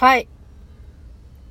[0.00, 0.28] ファイ、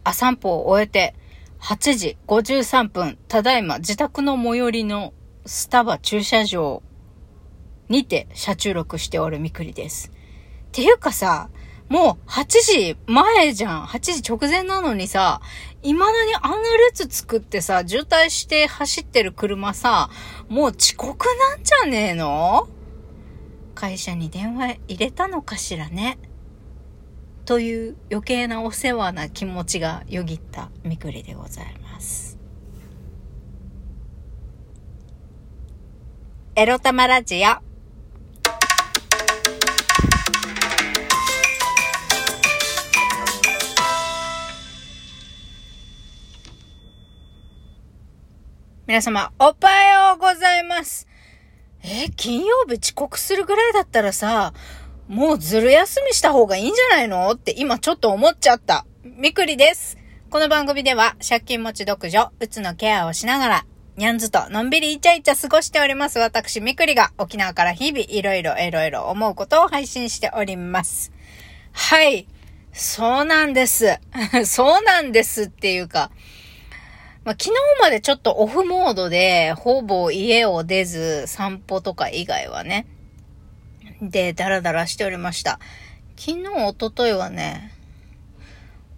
[0.03, 1.13] あ、散歩を終えて、
[1.61, 5.13] 8時53分、ただいま自宅の最寄りの
[5.45, 6.81] スタバ駐車場
[7.89, 10.11] にて車中録しておるみくりです。
[10.71, 11.51] ていうかさ、
[11.89, 13.83] もう8時前じゃん。
[13.83, 15.41] 8時直前なのにさ、
[15.83, 20.09] 未だにあんな列作ってさ、渋滞して走ってる車さ、
[20.47, 22.67] もう遅刻なんじゃねえの？
[23.75, 26.17] 会社に電話入れたのかしらね。
[27.49, 32.37] という余計なお世話な気持ちがよぎったみくりでございます。
[36.53, 37.57] エロ玉ラジオ。
[48.85, 51.07] 皆様、おはようございます。
[51.83, 54.53] え金曜日遅刻するぐらいだったらさ、
[55.09, 58.85] もうずる休みした方がいいんじゃないのって今ちょっと思っちゃった。
[59.03, 59.97] みくりです。
[60.29, 63.65] この番組では借金持ち独女、うつのケアをしながら、
[63.97, 71.11] にゃんずとのんびりイチャイチャ過ごしております私みくりが沖縄から日々いろいろいろいろ思うことを配信しております。
[71.71, 72.27] はい。
[72.71, 73.99] そうなんです。
[74.45, 76.11] そうなんですっていうか、
[77.23, 77.51] まあ、昨日
[77.81, 82.85] までちょっとオフモードで、ほぼ家を出ず散歩とか以外はね、
[84.01, 85.59] で、ダラダラしておりました。
[86.17, 87.71] 昨日、おとといはね、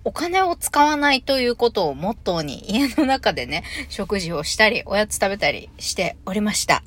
[0.04, 6.84] お金を使わないということをモットーに家の中でね、食事をしたり、おやつ食べたりしておりました。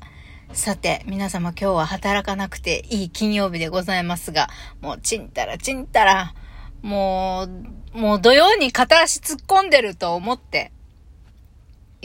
[0.51, 4.49] さて、皆様今日は働かなくていい金曜日でございますが、
[4.81, 6.33] もうちんたらちんたら、
[6.81, 7.47] も
[7.93, 10.71] う、もう土曜に片足突っ込んでると思って、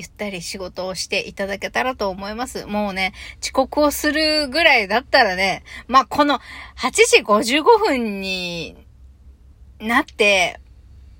[0.00, 2.66] ゆったり仕事をしていただけたらと思います。
[2.66, 3.12] もうね、
[3.42, 6.40] 遅刻をするぐらいだったらね、まあ、この
[6.78, 8.76] 8時55分に
[9.78, 10.60] なって、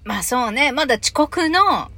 [0.05, 1.91] まあそうね、まだ遅刻の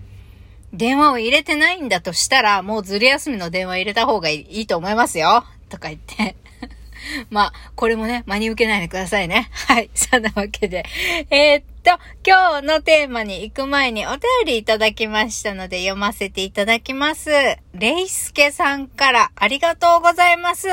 [0.72, 5.44] 電話を入れてないんだとしたら、もうずる休みの電話入れた方がいいと思いますよ。
[5.68, 6.36] とか言って。
[7.30, 9.50] まあ、これもね、真に受けないでくださいね。
[9.68, 9.90] はい。
[9.94, 10.84] そんなわけで。
[11.30, 11.90] えー、っと、
[12.24, 17.30] 今日のテーマに行く前にお便りいただきましたので読ませていただきます。
[17.74, 20.68] レイスケさんからありがとうございます。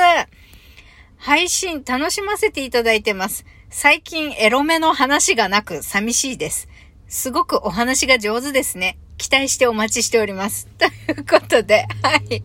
[1.16, 3.44] 配信楽しませていただいてます。
[3.70, 6.68] 最近エロめの話がなく寂しいです。
[7.08, 8.96] すごくお話が上手ですね。
[9.18, 10.68] 期待してお待ちしております。
[10.78, 10.88] とい
[11.18, 12.42] うことで、はい。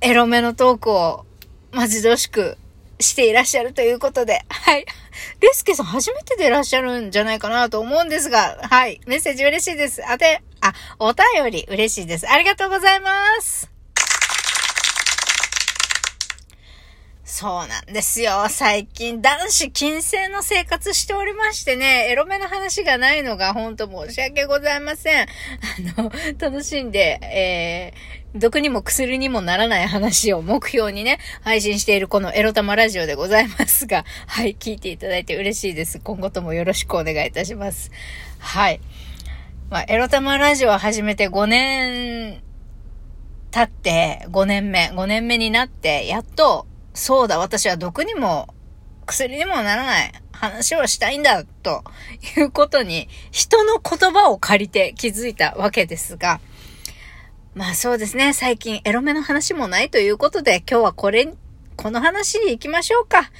[0.00, 1.26] エロめのトークを
[1.72, 2.56] 待ち遠しく
[3.00, 4.86] していらっしゃるということで、はい。
[5.40, 9.00] レスケさん初めてでいらっしゃるんじゃないかなと思うんですが、はい。
[9.06, 10.04] メッセージ嬉しいです。
[10.06, 12.28] あて、あ、お便り嬉しいです。
[12.28, 13.10] ありがとうございま
[13.40, 13.74] す。
[17.36, 18.46] そうなんですよ。
[18.48, 25.22] 最近男子禁制の生活しておりましてね、エロめの話がないのが本当申し訳ございません。
[25.22, 25.26] あ
[26.00, 36.00] の、楽しんで、えー、毒にも薬にもならない話を目標にね、配信しているこのエロ玉ラジオでございますが、 はい、聞いていただいて嬉しいです。
[36.00, 37.92] 今後ともよろしくお願いいたします。
[38.40, 38.80] はい。
[39.70, 42.42] まあ、エロ玉ラジオを始めて5年
[43.52, 48.48] 経って、5年目、5年目になって、やっと、そうだ、私は毒にも
[49.06, 51.84] 薬にもならない話をしたいんだ、と
[52.36, 56.40] いうことに、人の言葉を借りて気づいたわけですが、
[57.54, 61.32] まあそうですね、最近エロめの話もないということで、今日はこれ、
[61.76, 63.30] この話に行きましょうか。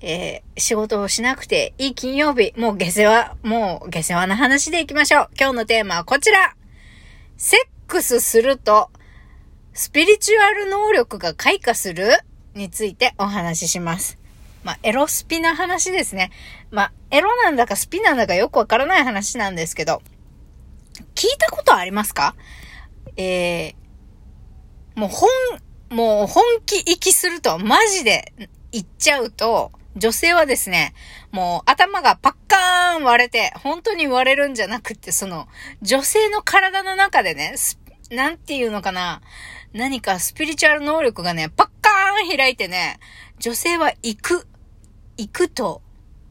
[0.00, 5.30] えー、仕事をしなくていい金曜日、もう下世話、もう下世話な話で行きましょう。
[5.36, 6.54] 今日のテーマはこちら。
[7.36, 8.90] セックスすると、
[9.74, 12.08] スピリチュアル能力が開花する？
[12.54, 14.16] についてお話しします。
[14.62, 16.30] まあ、エロスピな話ですね。
[16.70, 20.02] まあ、エロなんだかスピなんだかよくわからない話なんですけど、
[21.16, 22.36] 聞いたことありますか？
[23.16, 25.28] えー、もう本、
[25.90, 28.32] もう本気息すると、マジで
[28.72, 30.92] 言っちゃうと、女性はですね、
[31.32, 35.48] もう頭がパッカーン割れて、本当に割れるんじゃなくって、その、
[35.80, 37.54] 女性の体の中でね、
[38.10, 39.22] なんていうのかな、
[39.72, 42.98] 何かスピリチュアル能力がね、パッカーン開いてね、
[43.38, 44.46] 女性は行く、
[45.16, 45.82] 行くと、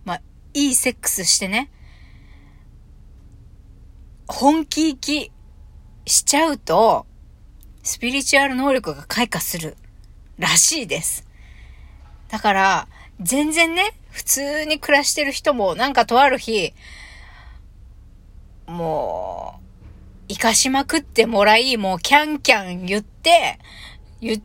[0.04, 0.22] まあ、
[0.54, 1.72] いいセックスしてね、
[4.28, 5.32] 本気行き
[6.06, 7.06] しちゃうと、
[7.84, 9.78] スピリチュアル能力が開花する
[10.38, 11.26] らしいです。
[12.30, 12.88] だから、
[13.22, 16.74] 全然ね、普通に暮らしてる人もなんかとある日、
[18.68, 19.66] もう、
[20.28, 23.60] 生かしまくってもらい、もうキャンキャン言って、
[24.22, 24.42] 言、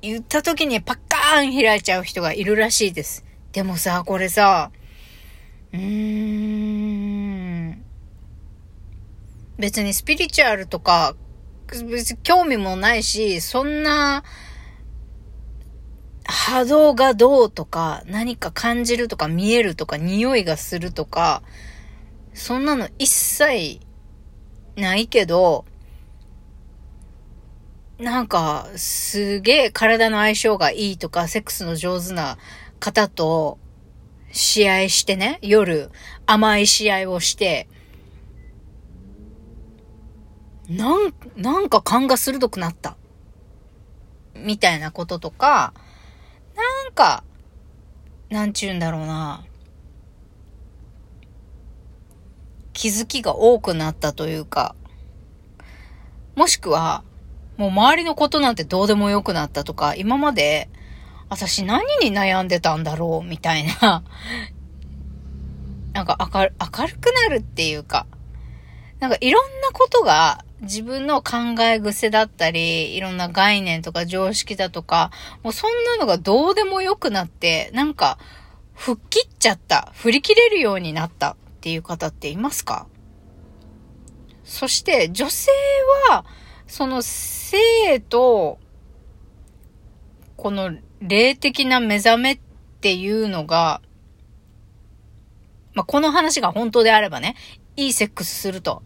[0.00, 3.24] 言った時にパッカーン開いちゃう人がいるらしいです。
[3.52, 4.70] でもさ、これさ、
[5.72, 6.77] うーん、
[9.58, 11.16] 別にスピリチュアルとか、
[11.90, 14.24] 別に興味もないし、そんな、
[16.24, 21.42] 波動がどうとか、何か感じるとか、見えるとか、匂いがするとか、
[22.34, 23.80] そんなの一切
[24.76, 25.64] ないけど、
[27.98, 32.38] なんか、すげえ体の相性がいいとか、セックスの上手な
[32.78, 33.58] 方と
[34.30, 35.90] 試合してね、夜
[36.26, 37.68] 甘い試合をして、
[40.68, 42.96] なん、なんか勘が鋭くなった。
[44.34, 45.72] みたいなこととか、
[46.54, 47.24] なんか、
[48.28, 49.44] なんちゅうんだろうな。
[52.74, 54.76] 気づきが多くなったというか、
[56.36, 57.02] もしくは、
[57.56, 60.68] もう周りのことなんてどうでもよくなったとか、今まで、
[61.30, 64.04] 私何に悩んでたんだろうみたいな、
[65.92, 68.06] なんか明る明るくなるっていうか、
[69.00, 75.12] なんかいろんなことが自分の考え癖だったり、いろんな概念とか常識だとか、
[75.42, 78.18] もうそんなのがどうでもよくなって、なんか、
[78.74, 82.86] 吹っ切っちゃった、振り切れるようになったっていう方っていますか？
[84.44, 85.50] そして女性
[86.08, 86.24] は、
[86.66, 88.58] その性と、
[90.36, 92.40] この霊的な目覚めっ
[92.80, 93.80] ていうのが、
[95.74, 97.36] まあ、この話が本当であればね、
[97.76, 98.82] いいセックスすると。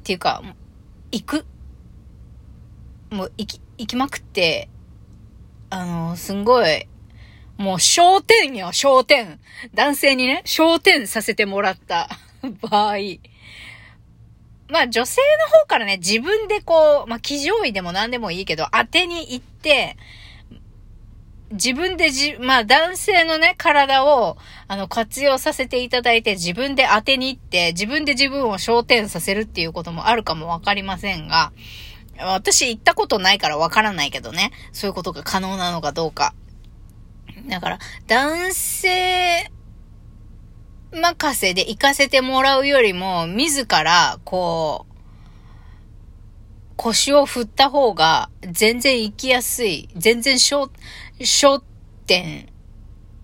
[0.00, 0.42] っていうか、
[1.12, 1.46] 行く。
[3.10, 4.68] もう行き、行きまくって、
[5.70, 6.86] あの、すんごい、
[7.56, 9.40] もう焦点よ、焦点。
[9.74, 12.08] 男性にね、焦点させてもらった
[12.60, 12.96] 場合。
[14.68, 15.20] まあ女性
[15.52, 19.96] の方からね、自分でこう、まあ騎乗位でも何でもいいけど、当てに行って、
[21.56, 24.36] 自分でじ、まあ男性のね、体を、
[24.68, 31.52] あの、活用させていただいて、自分で当てに行って、自分で自分を焦点させるっていうこともあるかもわかりませんが、
[32.18, 36.34] 私行ったことないからわからないけどね、そういうことが可能なのかどうか。
[37.48, 39.50] だから、男性
[40.92, 44.96] 任せで行かせてもらうよりも、自ら、こう、
[46.76, 49.88] 腰を振った方が全然行きやすい。
[49.96, 50.70] 全然焦、
[51.20, 51.62] 焦
[52.06, 52.48] 点、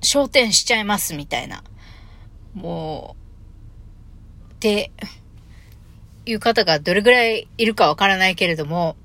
[0.00, 1.62] 焦点しちゃいますみたいな。
[2.54, 3.16] も
[4.50, 4.90] う、って
[6.24, 8.96] いう方がどれぐらいいるかわからないけれども、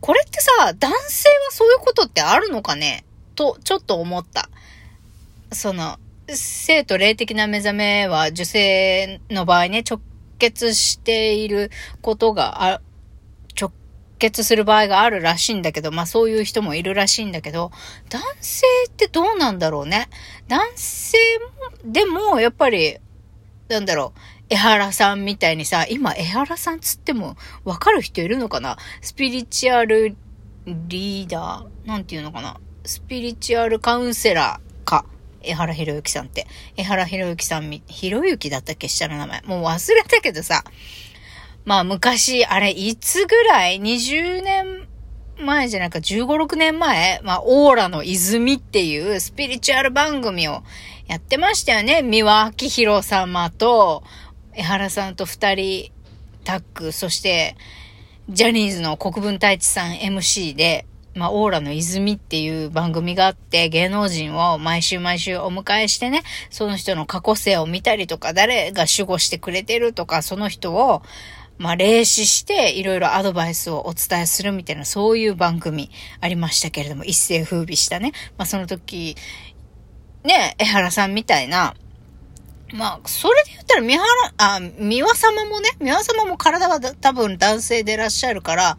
[0.00, 3.04] これってさ、男性はそういうことってあるのかね？
[3.34, 4.48] と、ちょっと思った。
[5.52, 5.98] その、
[6.28, 10.00] 性と霊的な目覚めは女性の場合ね、直
[10.38, 11.70] 結している
[12.00, 12.80] ことが
[14.18, 17.70] あ、直結する場合があるらしいんだけど、まあそういう人もいるらしいんだけど、
[18.10, 20.08] 男性ってどうなんだろうね。
[20.48, 21.16] 男性
[21.84, 22.98] もでも、やっぱり、
[23.68, 24.20] なんだろう、
[24.50, 28.76] 江原さんみたいにさ、今江原さんつってもわかる人いるのかな？
[29.02, 30.16] スピリチュアル
[30.66, 31.88] リーダー？
[31.88, 32.58] なんていうのかな？
[32.84, 35.04] スピリチュアルカウンセラーか？
[35.42, 36.46] 江原博之さんって。
[36.76, 38.88] 江原博之さんみ、博之だったっけ？
[38.88, 39.42] 下の名前。
[39.42, 40.64] もう忘れたけどさ。
[41.68, 44.88] まあ昔、あれ、いつぐらい ?20 年
[45.38, 47.20] 前じゃないか、15、6年前？
[47.22, 50.62] まあ、オーラの泉っていうスピリチュアル番組を
[51.08, 52.00] やってましたよね。
[52.00, 54.02] 三輪明宏様と、
[54.54, 55.92] 江原さんと二人
[56.42, 57.54] タッグ、そして、
[58.30, 71.02] ジャニーズの国分太一さん MC で、まあ、オーラの泉っていう番組があって、芸能人を毎週毎週お迎えしてね、その人の過去性を見たりとか、誰が守護してくれてるとか、その人を、
[71.58, 78.12] まあ、霊視して、いろいろアドバイスをお伝えするみたいな、そういう番組ありましたけれども、一世風靡したね。
[78.36, 79.16] まあ、その時、
[80.24, 81.74] ね、江原さんみたいな、
[82.72, 84.06] まあ、それで言ったら、三原、
[84.38, 88.78] あ、三輪様もね、三輪様も体は多分男性でいらっしゃるから、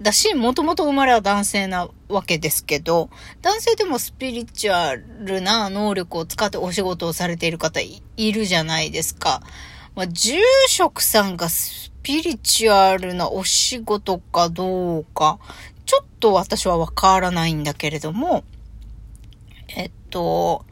[0.00, 3.10] だし、もともと生まれは男性なわけですけど、
[3.42, 8.02] 男性でもスピリチュアルな能力を使ってお仕事をされている方い
[8.32, 9.42] るじゃないですか。
[9.96, 10.38] まあ、住
[10.68, 15.38] 職さんがスピリチュアルなお仕事かどうか、
[15.86, 18.44] ちょっと私はわからないんだけれども、
[19.68, 20.66] えっと、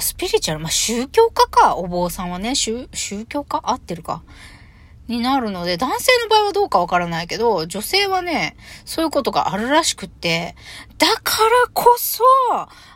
[0.00, 3.60] スピリチュアル、まあ、宗教家か、お坊さんはね、宗、宗教家？
[3.62, 4.24] 合ってるか？
[5.06, 10.56] になるので、男性の場合はどうかわからないけど、女性はね、そういうことがあるらしくって、
[10.98, 12.24] だからこそ、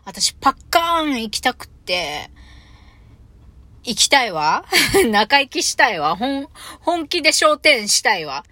[0.05, 2.29] 私パッカーン行きたくって、
[3.85, 4.65] 行きたいわ。
[5.11, 6.17] 仲行きしたいわ。
[6.17, 6.49] 本、
[6.81, 8.45] 本気で焦点したいわ。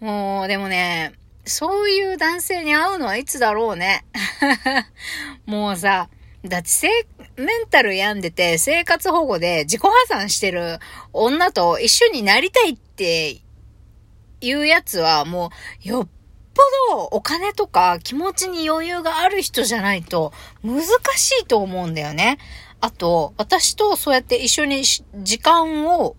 [0.00, 1.12] もう、でもね、
[1.44, 4.04] そういう男性に会うのはいつだろうね。
[5.46, 6.08] もうさ、
[6.44, 6.88] だってせ、
[7.36, 10.78] メンタル病んでて生活保護で自己破産してる
[11.12, 13.40] 女と一緒になりたいって
[14.40, 15.50] いうやつはも
[15.84, 16.08] うよっ
[16.54, 20.32] ぽどお金とか気持ちに余裕がある人じゃないと
[20.62, 20.82] 難
[21.16, 22.38] しいと思うんだよね。
[22.84, 26.16] あと、私とそうやって一緒に時間を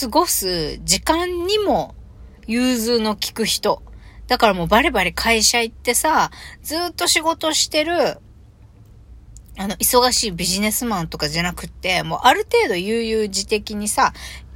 [0.00, 1.94] 過ごす時間にも
[2.46, 3.82] 融通の利く人。
[4.26, 6.30] だからもうバリバリ会社行ってさ、
[6.62, 8.18] ずっと仕事してる、
[9.56, 14.12] あの、忙しいビジネスマンとかじゃなくって、もうある程度悠々自適にさ、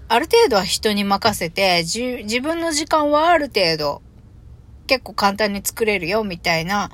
[0.09, 4.03] ある程度は人に任せて、じ自分の時間はある程度、
[4.87, 6.91] 結構簡単に作れるよ、みたいな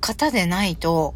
[0.00, 1.14] 方でないと、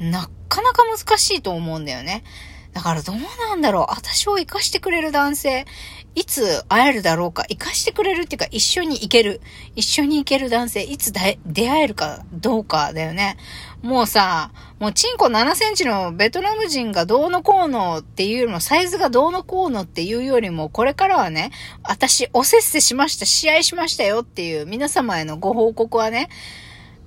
[0.00, 2.24] なかなか難しいと思うんだよね。
[2.72, 3.16] だからどう
[3.48, 5.66] なんだろう私を生かしてくれる男性、
[6.14, 9.40] いつ会えるだろうか生かしてくれるっていうか一緒に行ける。
[9.74, 11.38] 一緒に行ける男性、いつ出
[11.68, 13.36] 会えるかどうかだよね。
[13.82, 21.50] もうさ、もうチンコ7センチのベトナム人がどうのこうのっていうよりも、サイズがどうのこうのっていうよりも、これからはね、
[21.82, 26.28] 私おせっせしました、試合しましたよっていう皆様へのご報告はね、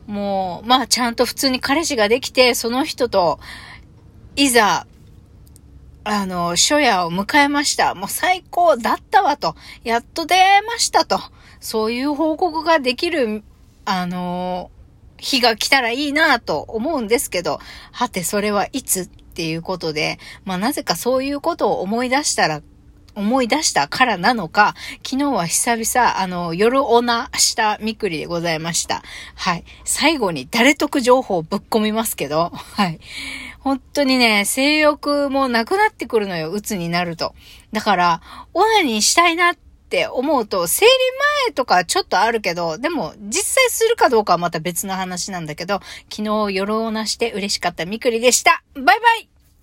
[0.08, 3.40] もう、まあちゃんと普通に彼氏ができて、その人と、
[4.36, 4.88] いざ、
[6.04, 7.96] あの、初夜を迎えました。
[7.96, 9.56] もう最高だったわと。
[9.84, 11.20] やっと出会えましたと。
[11.60, 13.44] そういう報告ができる、
[13.86, 14.70] あの、
[15.18, 17.60] 日が来たらいいなと思うんですけど、
[17.94, 19.04] はてそれはいつ？
[19.04, 22.62] っていうことで、まあなぜかそういうことを思い出したら
[23.16, 29.04] 思い出したからなのか、昨日は久々、あの、夜オナしたみくりでございました。
[29.36, 29.64] はい。
[29.84, 33.00] 最後に誰得情報をぶっ込みますけど、はい。
[33.60, 37.34] 本当にね、性欲もなくなってくるのよ、鬱になると。
[37.72, 38.22] だから、
[38.54, 39.56] オナニーしたいなっ
[39.90, 40.92] て思うと、生理
[41.46, 48.64] 前とかちょっとあるけど、でも実際するかどうかはまた別の話なんだけど、昨日夜オナして嬉しかったみくりでした。
[48.74, 49.33] バイバイ